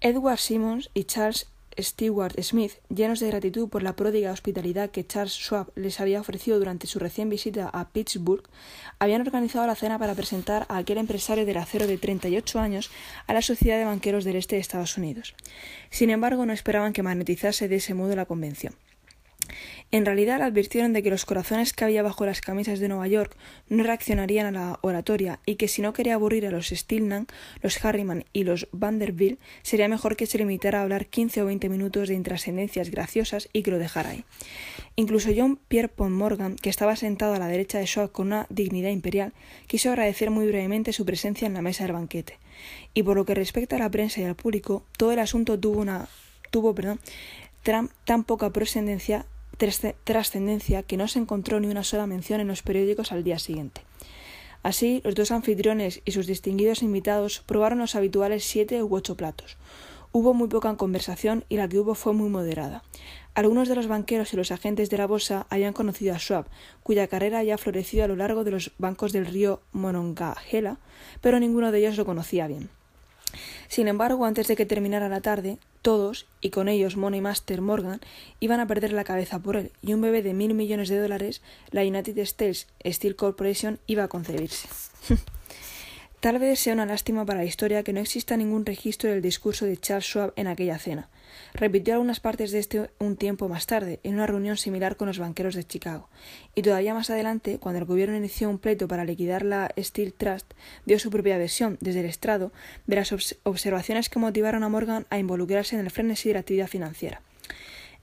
[0.00, 1.46] Edward Simmons y Charles
[1.78, 6.58] Stewart Smith, llenos de gratitud por la pródiga hospitalidad que Charles Schwab les había ofrecido
[6.58, 8.42] durante su recién visita a Pittsburgh,
[8.98, 12.90] habían organizado la cena para presentar a aquel empresario del acero de 38 años
[13.28, 15.36] a la Sociedad de Banqueros del Este de Estados Unidos.
[15.90, 18.74] Sin embargo, no esperaban que magnetizase de ese modo la convención.
[19.90, 23.36] En realidad advirtieron de que los corazones que había bajo las camisas de Nueva York
[23.68, 27.26] no reaccionarían a la oratoria y que si no quería aburrir a los Stillman,
[27.62, 31.68] los Harriman y los Vanderbilt, sería mejor que se limitara a hablar 15 o 20
[31.68, 34.24] minutos de intrascendencias graciosas y que lo dejara ahí.
[34.96, 38.90] Incluso John Pierre Morgan, que estaba sentado a la derecha de Shaw con una dignidad
[38.90, 39.32] imperial,
[39.66, 42.38] quiso agradecer muy brevemente su presencia en la mesa del banquete.
[42.94, 45.80] Y por lo que respecta a la prensa y al público, todo el asunto tuvo
[45.80, 46.08] una
[46.50, 47.00] tuvo perdón,
[47.62, 53.12] tan poca trascendencia trascendencia que no se encontró ni una sola mención en los periódicos
[53.12, 53.82] al día siguiente.
[54.62, 59.56] Así, los dos anfitriones y sus distinguidos invitados probaron los habituales siete u ocho platos.
[60.12, 62.82] Hubo muy poca conversación y la que hubo fue muy moderada.
[63.34, 66.46] Algunos de los banqueros y los agentes de la bolsa habían conocido a Schwab,
[66.82, 70.78] cuya carrera había florecido a lo largo de los bancos del río Monongahela,
[71.20, 72.70] pero ninguno de ellos lo conocía bien.
[73.68, 78.00] Sin embargo, antes de que terminara la tarde, todos, y con ellos Money Master Morgan,
[78.40, 81.42] iban a perder la cabeza por él, y un bebé de mil millones de dólares,
[81.70, 84.66] la United States Steel Corporation, iba a concebirse.
[86.26, 89.64] Tal vez sea una lástima para la historia que no exista ningún registro del discurso
[89.64, 91.08] de Charles Schwab en aquella cena.
[91.54, 95.20] Repitió algunas partes de este un tiempo más tarde, en una reunión similar con los
[95.20, 96.08] banqueros de Chicago.
[96.56, 100.52] Y todavía más adelante, cuando el gobierno inició un pleito para liquidar la Steel Trust,
[100.84, 102.50] dio su propia versión, desde el estrado,
[102.88, 106.66] de las observaciones que motivaron a Morgan a involucrarse en el frenesí de la actividad
[106.66, 107.22] financiera.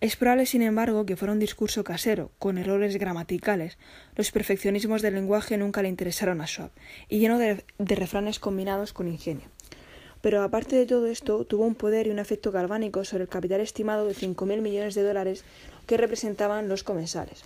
[0.01, 3.77] Es probable, sin embargo, que fuera un discurso casero, con errores gramaticales.
[4.15, 6.71] Los perfeccionismos del lenguaje nunca le interesaron a Schwab,
[7.08, 9.47] y lleno de, refranes combinados con ingenio.
[10.21, 13.62] Pero aparte de todo esto, tuvo un poder y un efecto galvánico sobre el capital
[13.62, 15.43] estimado de 5.000 millones de dólares
[15.86, 17.43] que representaban los comensales.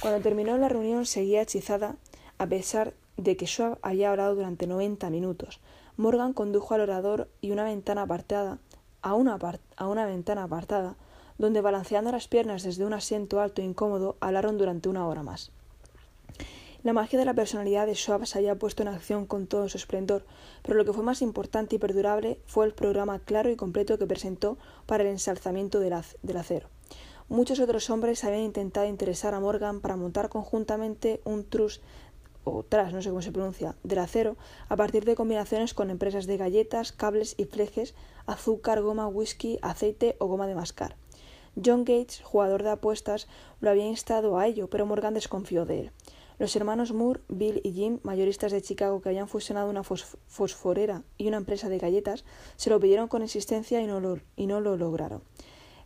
[0.00, 1.96] Cuando terminó la reunión seguía hechizada,
[2.38, 5.60] a pesar de que Schwab había hablado durante 90 minutos.
[5.96, 8.58] Morgan condujo al orador y una ventana apartada,
[9.02, 9.38] a una,
[9.76, 10.96] a una ventana apartada,
[11.38, 15.50] donde balanceando las piernas desde un asiento alto e incómodo hablaron durante una hora más.
[16.84, 19.76] La magia de la personalidad de Schwab se había puesto en acción con todo su
[19.76, 20.24] esplendor,
[20.62, 24.06] pero lo que fue más importante y perdurable fue el programa claro y completo que
[24.06, 26.68] presentó para el ensalzamiento del, acero.
[27.28, 31.82] Muchos otros hombres habían intentado interesar a Morgan para montar conjuntamente un trust
[32.44, 34.36] o tras, no sé cómo se pronuncia, del acero,
[34.68, 37.94] a partir de combinaciones con empresas de galletas, cables y flejes,
[38.26, 40.96] azúcar, goma, whisky, aceite o goma de mascar.
[41.64, 43.28] John Gates, jugador de apuestas,
[43.60, 45.90] lo había instado a ello, pero Morgan desconfió de él.
[46.38, 51.26] Los hermanos Moore, Bill y Jim, mayoristas de Chicago que habían fusionado una fosforera y
[51.26, 52.24] una empresa de galletas,
[52.56, 55.22] se lo pidieron con insistencia y no lo, y no lo lograron.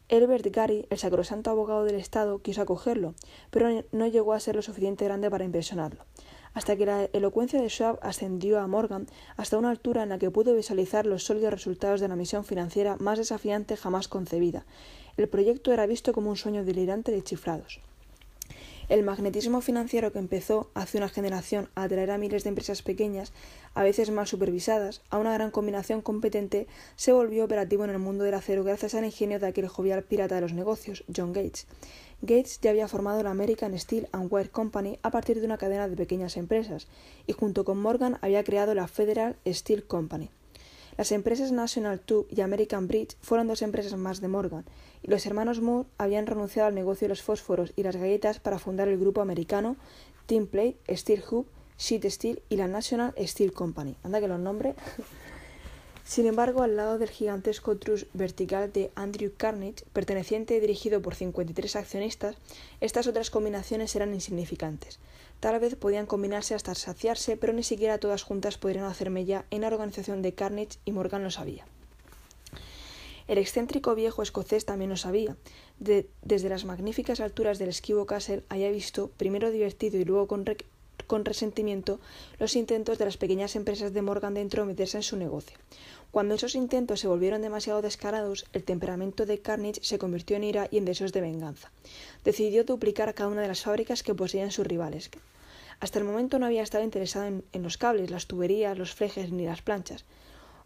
[0.09, 3.15] Elbert Gary, el sacrosanto abogado del Estado, quiso acogerlo,
[3.51, 6.05] pero no llegó a ser lo suficiente grande para impresionarlo,
[6.53, 9.07] hasta que la elocuencia de Schwab ascendió a Morgan
[9.39, 12.97] hasta una altura en la que pudo visualizar los sólidos resultados de la misión financiera
[12.99, 14.67] más desafiante jamás concebida,
[15.17, 17.81] el proyecto era visto como un sueño delirante de chiflados.
[18.89, 23.33] El magnetismo financiero que empezó hace una generación a atraer a miles de empresas pequeñas,
[23.75, 28.25] a veces mal supervisadas, a una gran combinación competente, se volvió operativo en el mundo
[28.25, 31.67] del acero gracias al ingenio de aquel jovial pirata de los negocios, John Gates.
[32.21, 35.89] Gates ya había formado la American Steel and Wire Company a partir de una cadena
[35.89, 36.87] de pequeñas empresas,
[37.27, 40.29] y junto con Morgan había creado la Federal Steel Company.
[40.97, 44.65] Las empresas National Tube y American Bridge fueron dos empresas más de Morgan,
[45.03, 48.59] y los hermanos Moore habían renunciado al negocio de los fósforos y las galletas para
[48.59, 49.77] fundar el grupo americano
[50.27, 51.47] Team Plate, Steel Hub,
[51.79, 53.97] Sheet Steel y la National Steel Company.
[54.03, 54.77] Anda que los nombres.
[56.05, 61.15] Sin embargo, al lado del gigantesco trust vertical de Andrew Carnage, perteneciente y dirigido por
[61.15, 62.37] 53 accionistas,
[62.81, 64.99] estas otras combinaciones eran insignificantes.
[65.43, 69.63] Tal vez podían combinarse hasta saciarse, pero ni siquiera todas juntas podrían hacerme ya en
[69.63, 71.67] la organización de Carnage y Morgan lo sabía.
[73.27, 75.37] El excéntrico viejo escocés también lo sabía.
[75.81, 80.45] desde las magníficas alturas del esquivo Castle había visto, primero divertido y luego con,
[81.09, 81.99] con resentimiento,
[82.39, 85.59] los intentos de las pequeñas empresas de Morgan de entrometerse en su negocio.
[86.13, 90.69] Cuando esos intentos se volvieron demasiado descarados, el temperamento de Carnage se convirtió en ira
[90.71, 91.73] y en deseos de venganza.
[92.23, 95.11] Decidió duplicar cada una de las fábricas que poseían sus rivales.
[95.83, 99.47] Hasta el momento no había estado interesado en los cables, las tuberías, los flejes ni
[99.47, 100.05] las planchas.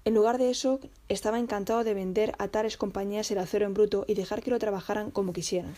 [0.05, 4.05] En lugar de eso, estaba encantado de vender a tales compañías el acero en bruto
[4.07, 5.74] y dejar que lo trabajaran como quisieran.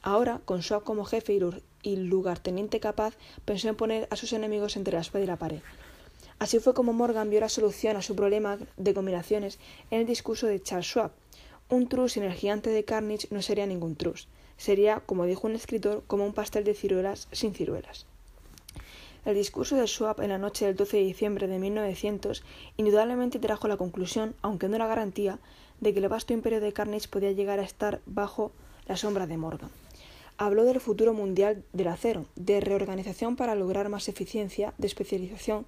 [0.00, 1.40] Ahora, con Schwab como jefe
[1.82, 5.60] y lugarteniente capaz, pensó en poner a sus enemigos entre la espada y la pared.
[6.38, 9.58] Así fue como Morgan vio la solución a su problema de combinaciones
[9.90, 11.10] en el discurso de Charles Schwab.
[11.68, 14.28] Un trus sin el gigante de Carnage no sería ningún trus.
[14.56, 18.06] Sería, como dijo un escritor, como un pastel de ciruelas sin ciruelas.
[19.24, 22.44] El discurso de Schwab en la noche del 12 de diciembre de 1900
[22.76, 25.38] indudablemente trajo la conclusión, aunque no la garantía,
[25.80, 28.52] de que el vasto imperio de Carnage podía llegar a estar bajo
[28.86, 29.70] la sombra de Morgan.
[30.38, 35.66] Habló del futuro mundial del acero, de reorganización para lograr más eficiencia, de especialización,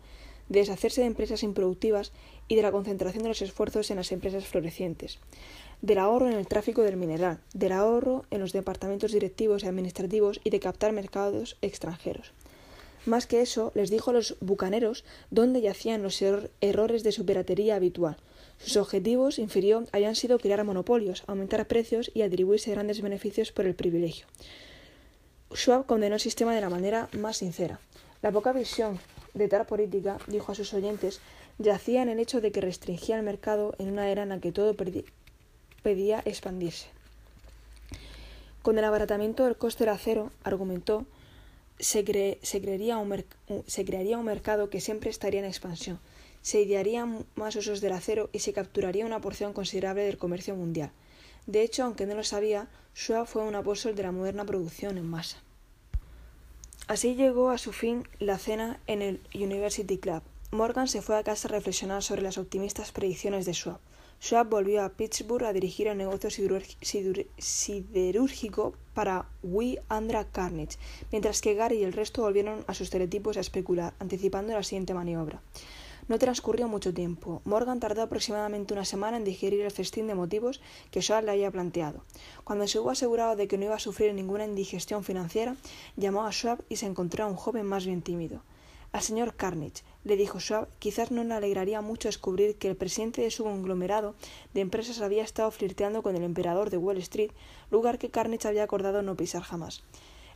[0.49, 2.13] de deshacerse de empresas improductivas
[2.49, 5.19] y de la concentración de los esfuerzos en las empresas florecientes,
[5.83, 10.41] del ahorro en el tráfico del mineral, del ahorro en los departamentos directivos y administrativos
[10.45, 12.33] y de captar mercados extranjeros.
[13.07, 16.23] Más que eso, les dijo a los bucaneros dónde yacían los
[16.61, 18.17] errores de su piratería habitual.
[18.59, 23.75] Sus objetivos, inferior, habían sido crear monopolios, aumentar precios y atribuirse grandes beneficios por el
[23.75, 24.27] privilegio.
[25.55, 27.81] Schwab condenó el sistema de la manera más sincera.
[28.21, 28.99] La poca visión
[29.33, 31.21] de tal política, dijo a sus oyentes,
[31.59, 34.53] yacía en el hecho de que restringía el mercado en una era en la que
[34.53, 34.75] todo
[35.83, 36.89] pedía expandirse.
[38.63, 41.07] Con el abaratamiento del coste del acero, argumentó,
[41.81, 43.25] se, crearía un
[43.85, 45.99] crearía un mercado que siempre estaría en expansión,
[46.43, 50.91] se idearían más usos del acero y se capturaría una porción considerable del comercio mundial.
[51.47, 55.09] De hecho, aunque no lo sabía, Schwab fue un apóstol de la moderna producción en
[55.09, 55.43] masa.
[56.87, 60.23] Así llegó a su fin la cena en el University Club.
[60.51, 63.79] Morgan se fue a casa a reflexionar sobre las optimistas predicciones de Schwab.
[64.21, 66.31] Schwab volvió a Pittsburgh a dirigir el negocio
[67.39, 70.79] siderúrgico para We Andra Carnage,
[71.11, 74.95] mientras que Gary y el resto volvieron a sus teletipos a especular, anticipando la siguiente
[74.95, 75.41] maniobra.
[76.09, 77.41] No transcurrió mucho tiempo.
[77.45, 81.53] Morgan tardó aproximadamente una semana en digerir el festín de motivos que Schwab le había
[81.53, 82.03] planteado.
[82.43, 85.55] Cuando se hubo asegurado de que no iba a sufrir ninguna indigestión financiera,
[85.97, 88.43] llamó a Schwab y se encontró a un joven más bien tímido.
[88.91, 93.23] Al señor Carnage, le dijo Schwab, quizás no le alegraría mucho descubrir que el presidente
[93.23, 94.15] de su conglomerado
[94.55, 97.31] de empresas había estado flirteando con el emperador de Wall Street,
[97.71, 99.83] lugar que Carnage había acordado no pisar jamás.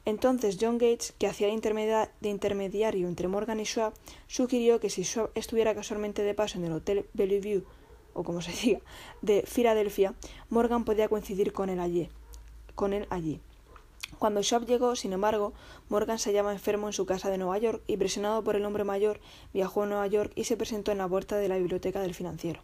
[0.04, 3.94] Entonces John Gates, que hacía de intermediario entre Morgan y Schwab,
[4.26, 7.64] sugirió que si Schwab estuviera casualmente de paso en el Hotel Bellevue,
[8.12, 8.80] o como se diga,
[9.22, 10.14] de Filadelfia,
[10.50, 12.10] Morgan podía coincidir con él allí.
[12.74, 13.40] Con él allí.
[14.18, 15.52] Cuando Schwab llegó, sin embargo,
[15.88, 18.84] Morgan se hallaba enfermo en su casa de Nueva York y, presionado por el hombre
[18.84, 19.20] mayor,
[19.52, 22.62] viajó a Nueva York y se presentó en la puerta de la biblioteca del financiero.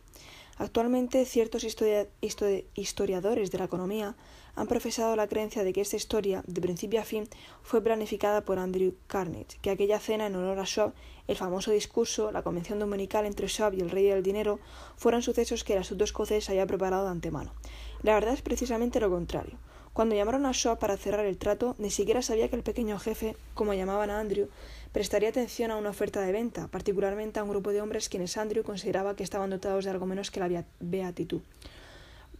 [0.59, 4.15] Actualmente, ciertos historiadores de la economía
[4.57, 7.27] han profesado la creencia de que esta historia, de principio a fin,
[7.63, 10.93] fue planificada por Andrew Carnage, que aquella cena en honor a Schwab,
[11.29, 14.61] el famoso discurso, la convención dominical entre Schwab y el rey del dinero,
[14.97, 17.55] fueron sucesos que el asunto escocés había preparado de antemano.
[18.03, 19.57] La verdad es precisamente lo contrario.
[19.92, 23.37] Cuando llamaron a Shaw para cerrar el trato, ni siquiera sabía que el pequeño jefe,
[23.55, 24.48] como llamaban a Andrew,
[24.92, 28.62] prestaría atención a una oferta de venta, particularmente a un grupo de hombres quienes Andrew
[28.62, 31.40] consideraba que estaban dotados de algo menos que la beatitud.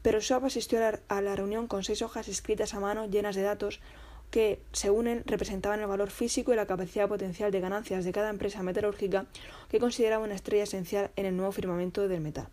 [0.03, 3.81] Pero Shaw asistió a la reunión con seis hojas escritas a mano llenas de datos
[4.31, 8.31] que, según él, representaban el valor físico y la capacidad potencial de ganancias de cada
[8.31, 9.27] empresa metalúrgica
[9.69, 12.47] que consideraba una estrella esencial en el nuevo firmamento del metal.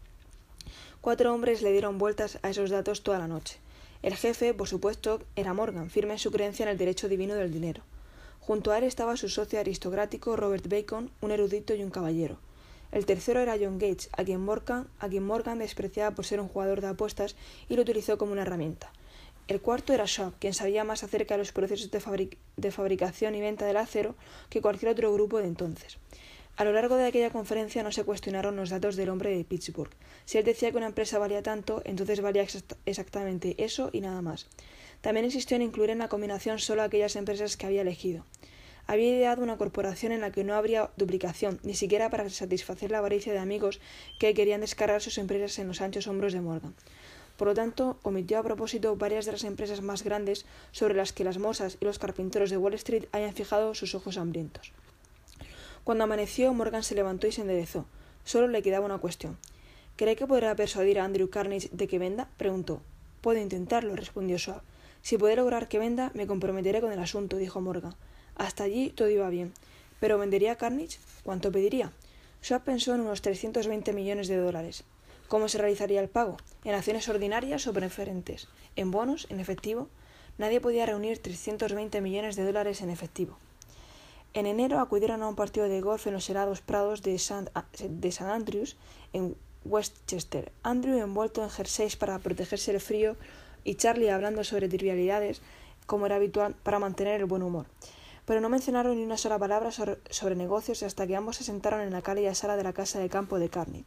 [1.02, 3.60] Cuatro hombres le dieron vueltas a esos datos toda la noche.
[4.04, 7.52] El jefe, por supuesto, era Morgan, firme en su creencia en el derecho divino del
[7.52, 7.82] dinero.
[8.40, 12.38] Junto a él estaba su socio aristocrático Robert Bacon, un erudito y un caballero.
[12.92, 16.48] El tercero era John Gates, a quien Morgan, a quien Morgan despreciaba por ser un
[16.48, 17.36] jugador de apuestas
[17.68, 18.92] y lo utilizó como una herramienta.
[19.48, 23.42] El cuarto era Shaw, quien sabía más acerca de los procesos de, de fabricación y
[23.42, 24.16] venta del acero
[24.50, 25.98] que cualquier otro grupo de entonces.
[26.58, 29.92] A lo largo de aquella conferencia no se cuestionaron los datos del hombre de Pittsburgh.
[30.26, 32.48] Si él decía que una empresa valía tanto, entonces valía
[32.86, 34.48] exactamente eso y nada más.
[35.02, 38.26] También insistió en incluir en la combinación solo aquellas empresas que había elegido.
[38.88, 42.98] Había ideado una corporación en la que no habría duplicación, ni siquiera para satisfacer la
[42.98, 43.80] avaricia de amigos
[44.18, 46.74] que querían descargar sus empresas en los anchos hombros de Morgan.
[47.38, 51.24] Por lo tanto, omitió a propósito varias de las empresas más grandes sobre las que
[51.24, 54.72] las mozas y los carpinteros de Wall Street hayan fijado sus ojos hambrientos.
[55.88, 57.86] Cuando amaneció, Morgan se levantó y se enderezó.
[58.26, 59.38] Solo le quedaba una cuestión.
[59.96, 62.28] ¿Cree que podrá persuadir a Andrew Carnage de que venda?
[62.36, 62.82] preguntó.
[63.22, 64.64] Puedo intentarlo, respondió Schwab.
[65.02, 67.96] Si puede lograr que venda, me comprometeré con el asunto, dijo Morgan.
[68.36, 69.54] Hasta allí todo iba bien.
[70.02, 70.98] ¿Pero vendería Carnage?
[71.24, 71.94] ¿Cuánto pediría?
[72.44, 74.84] Schwab pensó en unos 320 millones de dólares.
[75.30, 76.36] ¿Cómo se realizaría el pago?
[76.66, 78.50] ¿En acciones ordinarias o preferentes?
[78.76, 79.26] ¿En bonos?
[79.30, 79.88] ¿En efectivo?
[80.38, 83.38] Nadie podía reunir 320 millones de dólares en efectivo.
[84.34, 87.50] En enero acudieron a un partido de golf en los helados prados de St.
[88.20, 88.78] Andrews,
[89.14, 89.36] en
[89.66, 90.52] Westchester.
[90.64, 93.16] Andrew envuelto en jerseys para protegerse del frío
[93.64, 95.42] y Charlie hablando sobre trivialidades,
[95.86, 97.66] como era habitual, para mantener el buen humor
[98.28, 101.94] pero no mencionaron ni una sola palabra sobre, negocios hasta que ambos se sentaron en
[101.94, 103.86] la cálida sala de la casa de campo de Carnage.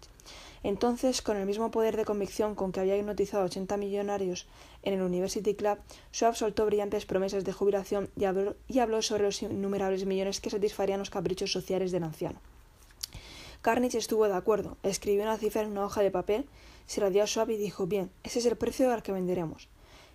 [0.63, 4.47] Entonces, con el mismo poder de convicción con que había hipnotizado a ochenta millonarios
[4.83, 5.77] en el University Club,
[6.11, 10.49] Schwab soltó brillantes promesas de jubilación y habló, y habló sobre los innumerables millones que
[10.49, 12.41] satisfarían los caprichos sociales del anciano.
[13.61, 16.49] Carnage estuvo de acuerdo, escribió una cifra en una hoja de papel,
[16.87, 19.69] se la dio a Schwab y dijo: Bien, ese es el precio al que venderemos.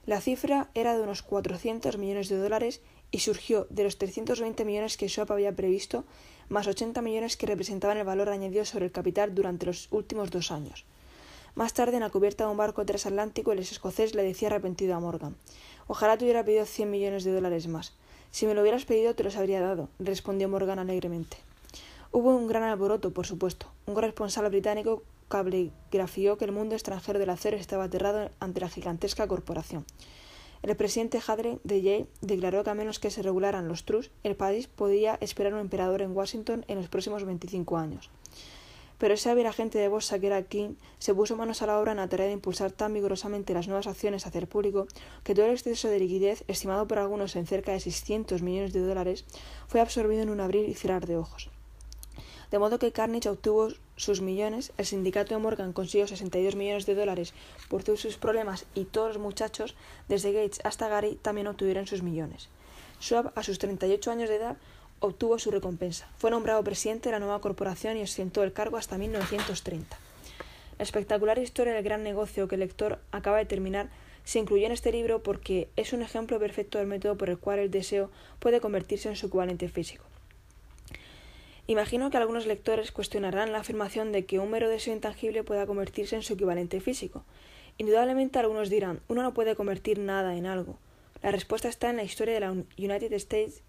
[0.07, 2.81] La cifra era de unos 400 millones de dólares
[3.15, 6.03] y surgió de los 320 millones que Schwab había previsto,
[6.49, 10.51] más 80 millones que representaban el valor añadido sobre el capital durante los últimos dos
[10.51, 10.83] años.
[11.55, 14.99] Más tarde, en la cubierta de un barco transatlántico, el escocés le decía arrepentido a
[14.99, 15.37] Morgan
[15.87, 17.93] Ojalá te hubiera pedido 100 millones de dólares más.
[18.31, 21.37] Si me lo hubieras pedido, te los habría dado, respondió Morgan alegremente.
[22.11, 23.67] Hubo un gran alboroto, por supuesto.
[23.85, 29.25] Un corresponsal británico cablegrafió que el mundo extranjero del acero estaba aterrado ante la gigantesca
[29.25, 29.85] corporación.
[30.63, 34.35] El presidente Hadley de Yale declaró que a menos que se regularan los trus, el
[34.35, 38.09] país podía esperar un emperador en Washington en los próximos 25 años.
[38.97, 41.91] Pero ese hábil agente de bolsa que era King se puso manos a la obra
[41.91, 44.87] en la tarea de impulsar tan vigorosamente las nuevas acciones hacia el público
[45.23, 48.79] que todo el exceso de liquidez, estimado por algunos en cerca de 600 millones de
[48.79, 49.25] dólares,
[49.67, 51.49] fue absorbido en un abrir y cerrar de ojos.
[52.51, 56.95] De modo que Carnage obtuvo sus millones, el sindicato de Morgan consiguió 62 millones de
[56.95, 57.33] dólares
[57.69, 59.75] por todos sus problemas y todos los muchachos,
[60.07, 62.49] desde Gates hasta Gary, también obtuvieron sus millones.
[63.01, 64.57] Schwab, a sus 38 años de edad,
[64.99, 66.07] obtuvo su recompensa.
[66.17, 69.97] Fue nombrado presidente de la nueva corporación y ostentó el cargo hasta 1930.
[70.77, 73.89] La espectacular historia del gran negocio que el lector acaba de terminar
[74.23, 77.59] se incluyó en este libro porque es un ejemplo perfecto del método por el cual
[77.59, 80.03] el deseo puede convertirse en su equivalente físico.
[81.67, 86.15] Imagino que algunos lectores cuestionarán la afirmación de que un mero deseo intangible pueda convertirse
[86.15, 87.25] en su equivalente físico.
[87.79, 90.77] Indudablemente algunos dirán, uno no puede convertir nada en algo.
[91.23, 93.63] La respuesta está en la historia de la United States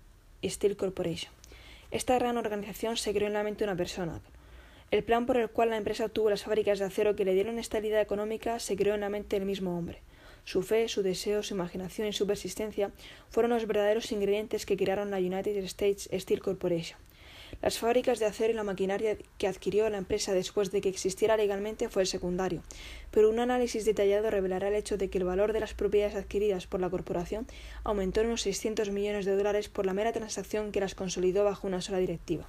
[0.45, 1.33] Steel Corporation.
[1.91, 4.21] Esta gran organización se creó en la mente de una persona.
[4.91, 7.59] El plan por el cual la empresa obtuvo las fábricas de acero que le dieron
[7.59, 10.03] estabilidad económica se creó en la mente del mismo hombre.
[10.45, 12.93] Su fe, su deseo, su imaginación y su persistencia
[13.31, 17.06] fueron los verdaderos ingredientes que crearon la United States Steel Corporation.
[17.67, 21.37] Las fábricas de acero y la maquinaria que adquirió la empresa después de que existiera
[21.37, 22.63] legalmente fue el secundario,
[23.11, 26.69] pero un análisis detallado revelará el hecho de que el valor de las propiedades adquiridas
[26.69, 27.49] por la corporación
[27.83, 31.67] aumentó en unos 600 millones de dólares por la mera transacción que las consolidó bajo
[31.67, 32.47] una sola directiva.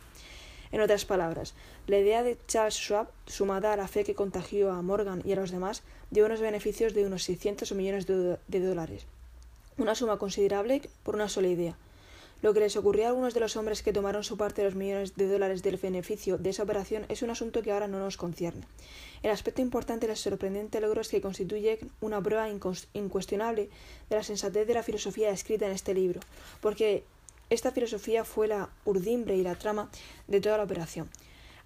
[0.72, 1.56] En otras palabras,
[1.88, 5.36] la idea de Charles Schwab, sumada a la fe que contagió a Morgan y a
[5.36, 9.08] los demás, dio unos beneficios de unos 600 millones de, de dólares.
[9.80, 11.76] Una suma considerable por una sola idea.
[12.42, 14.76] Lo que les ocurrió a algunos de los hombres que tomaron su parte de los
[14.76, 18.18] millones de dólares del beneficio de esa operación es un asunto que ahora no nos
[18.18, 18.68] concierne.
[19.24, 22.48] El aspecto importante del sorprendente logro es que constituye una prueba
[22.94, 23.70] incuestionable
[24.10, 26.20] de la sensatez de la filosofía escrita en este libro,
[26.62, 27.04] porque
[27.50, 29.90] esta filosofía fue la urdimbre y la trama
[30.28, 31.10] de toda la operación.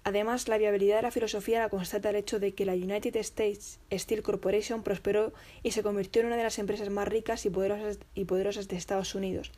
[0.04, 3.78] Además, la viabilidad de la filosofía la constata el hecho de que la United States
[3.92, 7.98] Steel Corporation prosperó y se convirtió en una de las empresas más ricas y poderosas,
[8.14, 9.52] y poderosas de Estados Unidos.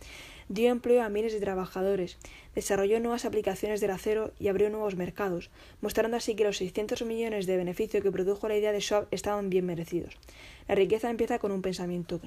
[0.49, 2.19] Dio empleo a miles de trabajadores,
[2.55, 7.47] desarrolló nuevas aplicaciones del acero y abrió nuevos mercados, mostrando así que los 600 millones
[7.47, 10.17] de beneficio que produjo la idea de Schwab estaban bien merecidos.
[10.69, 12.21] La riqueza empieza con un pensamiento.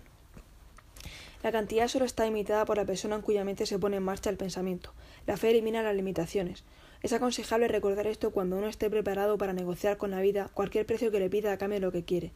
[1.44, 4.30] La cantidad solo está limitada por la persona en cuya mente se pone en marcha
[4.30, 4.92] el pensamiento.
[5.28, 6.64] La fe elimina las limitaciones.
[7.04, 11.12] Es aconsejable recordar esto cuando uno esté preparado para negociar con la vida cualquier precio
[11.12, 12.32] que le pida a cambio de lo que quiere.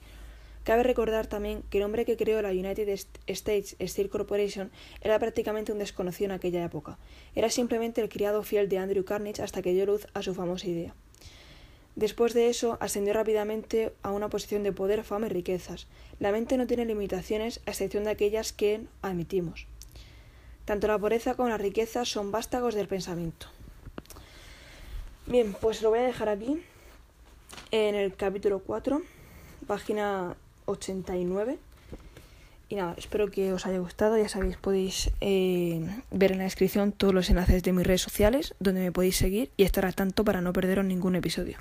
[0.64, 2.88] Cabe recordar también que el hombre que creó la United
[3.28, 4.70] States Steel Corporation
[5.02, 7.00] era prácticamente un desconocido en aquella época.
[7.36, 10.68] Era simplemente el criado fiel de Andrew Carnage hasta que dio luz a su famosa
[10.68, 10.94] idea.
[11.96, 15.88] Después de eso, ascendió rápidamente a una posición de poder, fama y riquezas.
[16.20, 19.66] La mente no tiene limitaciones a excepción de aquellas que admitimos.
[20.66, 23.48] Tanto la pobreza como la riqueza son vástagos del pensamiento.
[25.26, 26.62] Bien, pues lo voy a dejar aquí
[27.72, 29.02] en el capítulo 4,
[29.68, 31.58] página 89.
[32.70, 34.18] Y nada, espero que os haya gustado.
[34.18, 38.56] Ya sabéis, podéis eh, ver en la descripción todos los enlaces de mis redes sociales
[38.60, 41.58] donde me podéis seguir y estar al tanto para no perderos ningún episodio.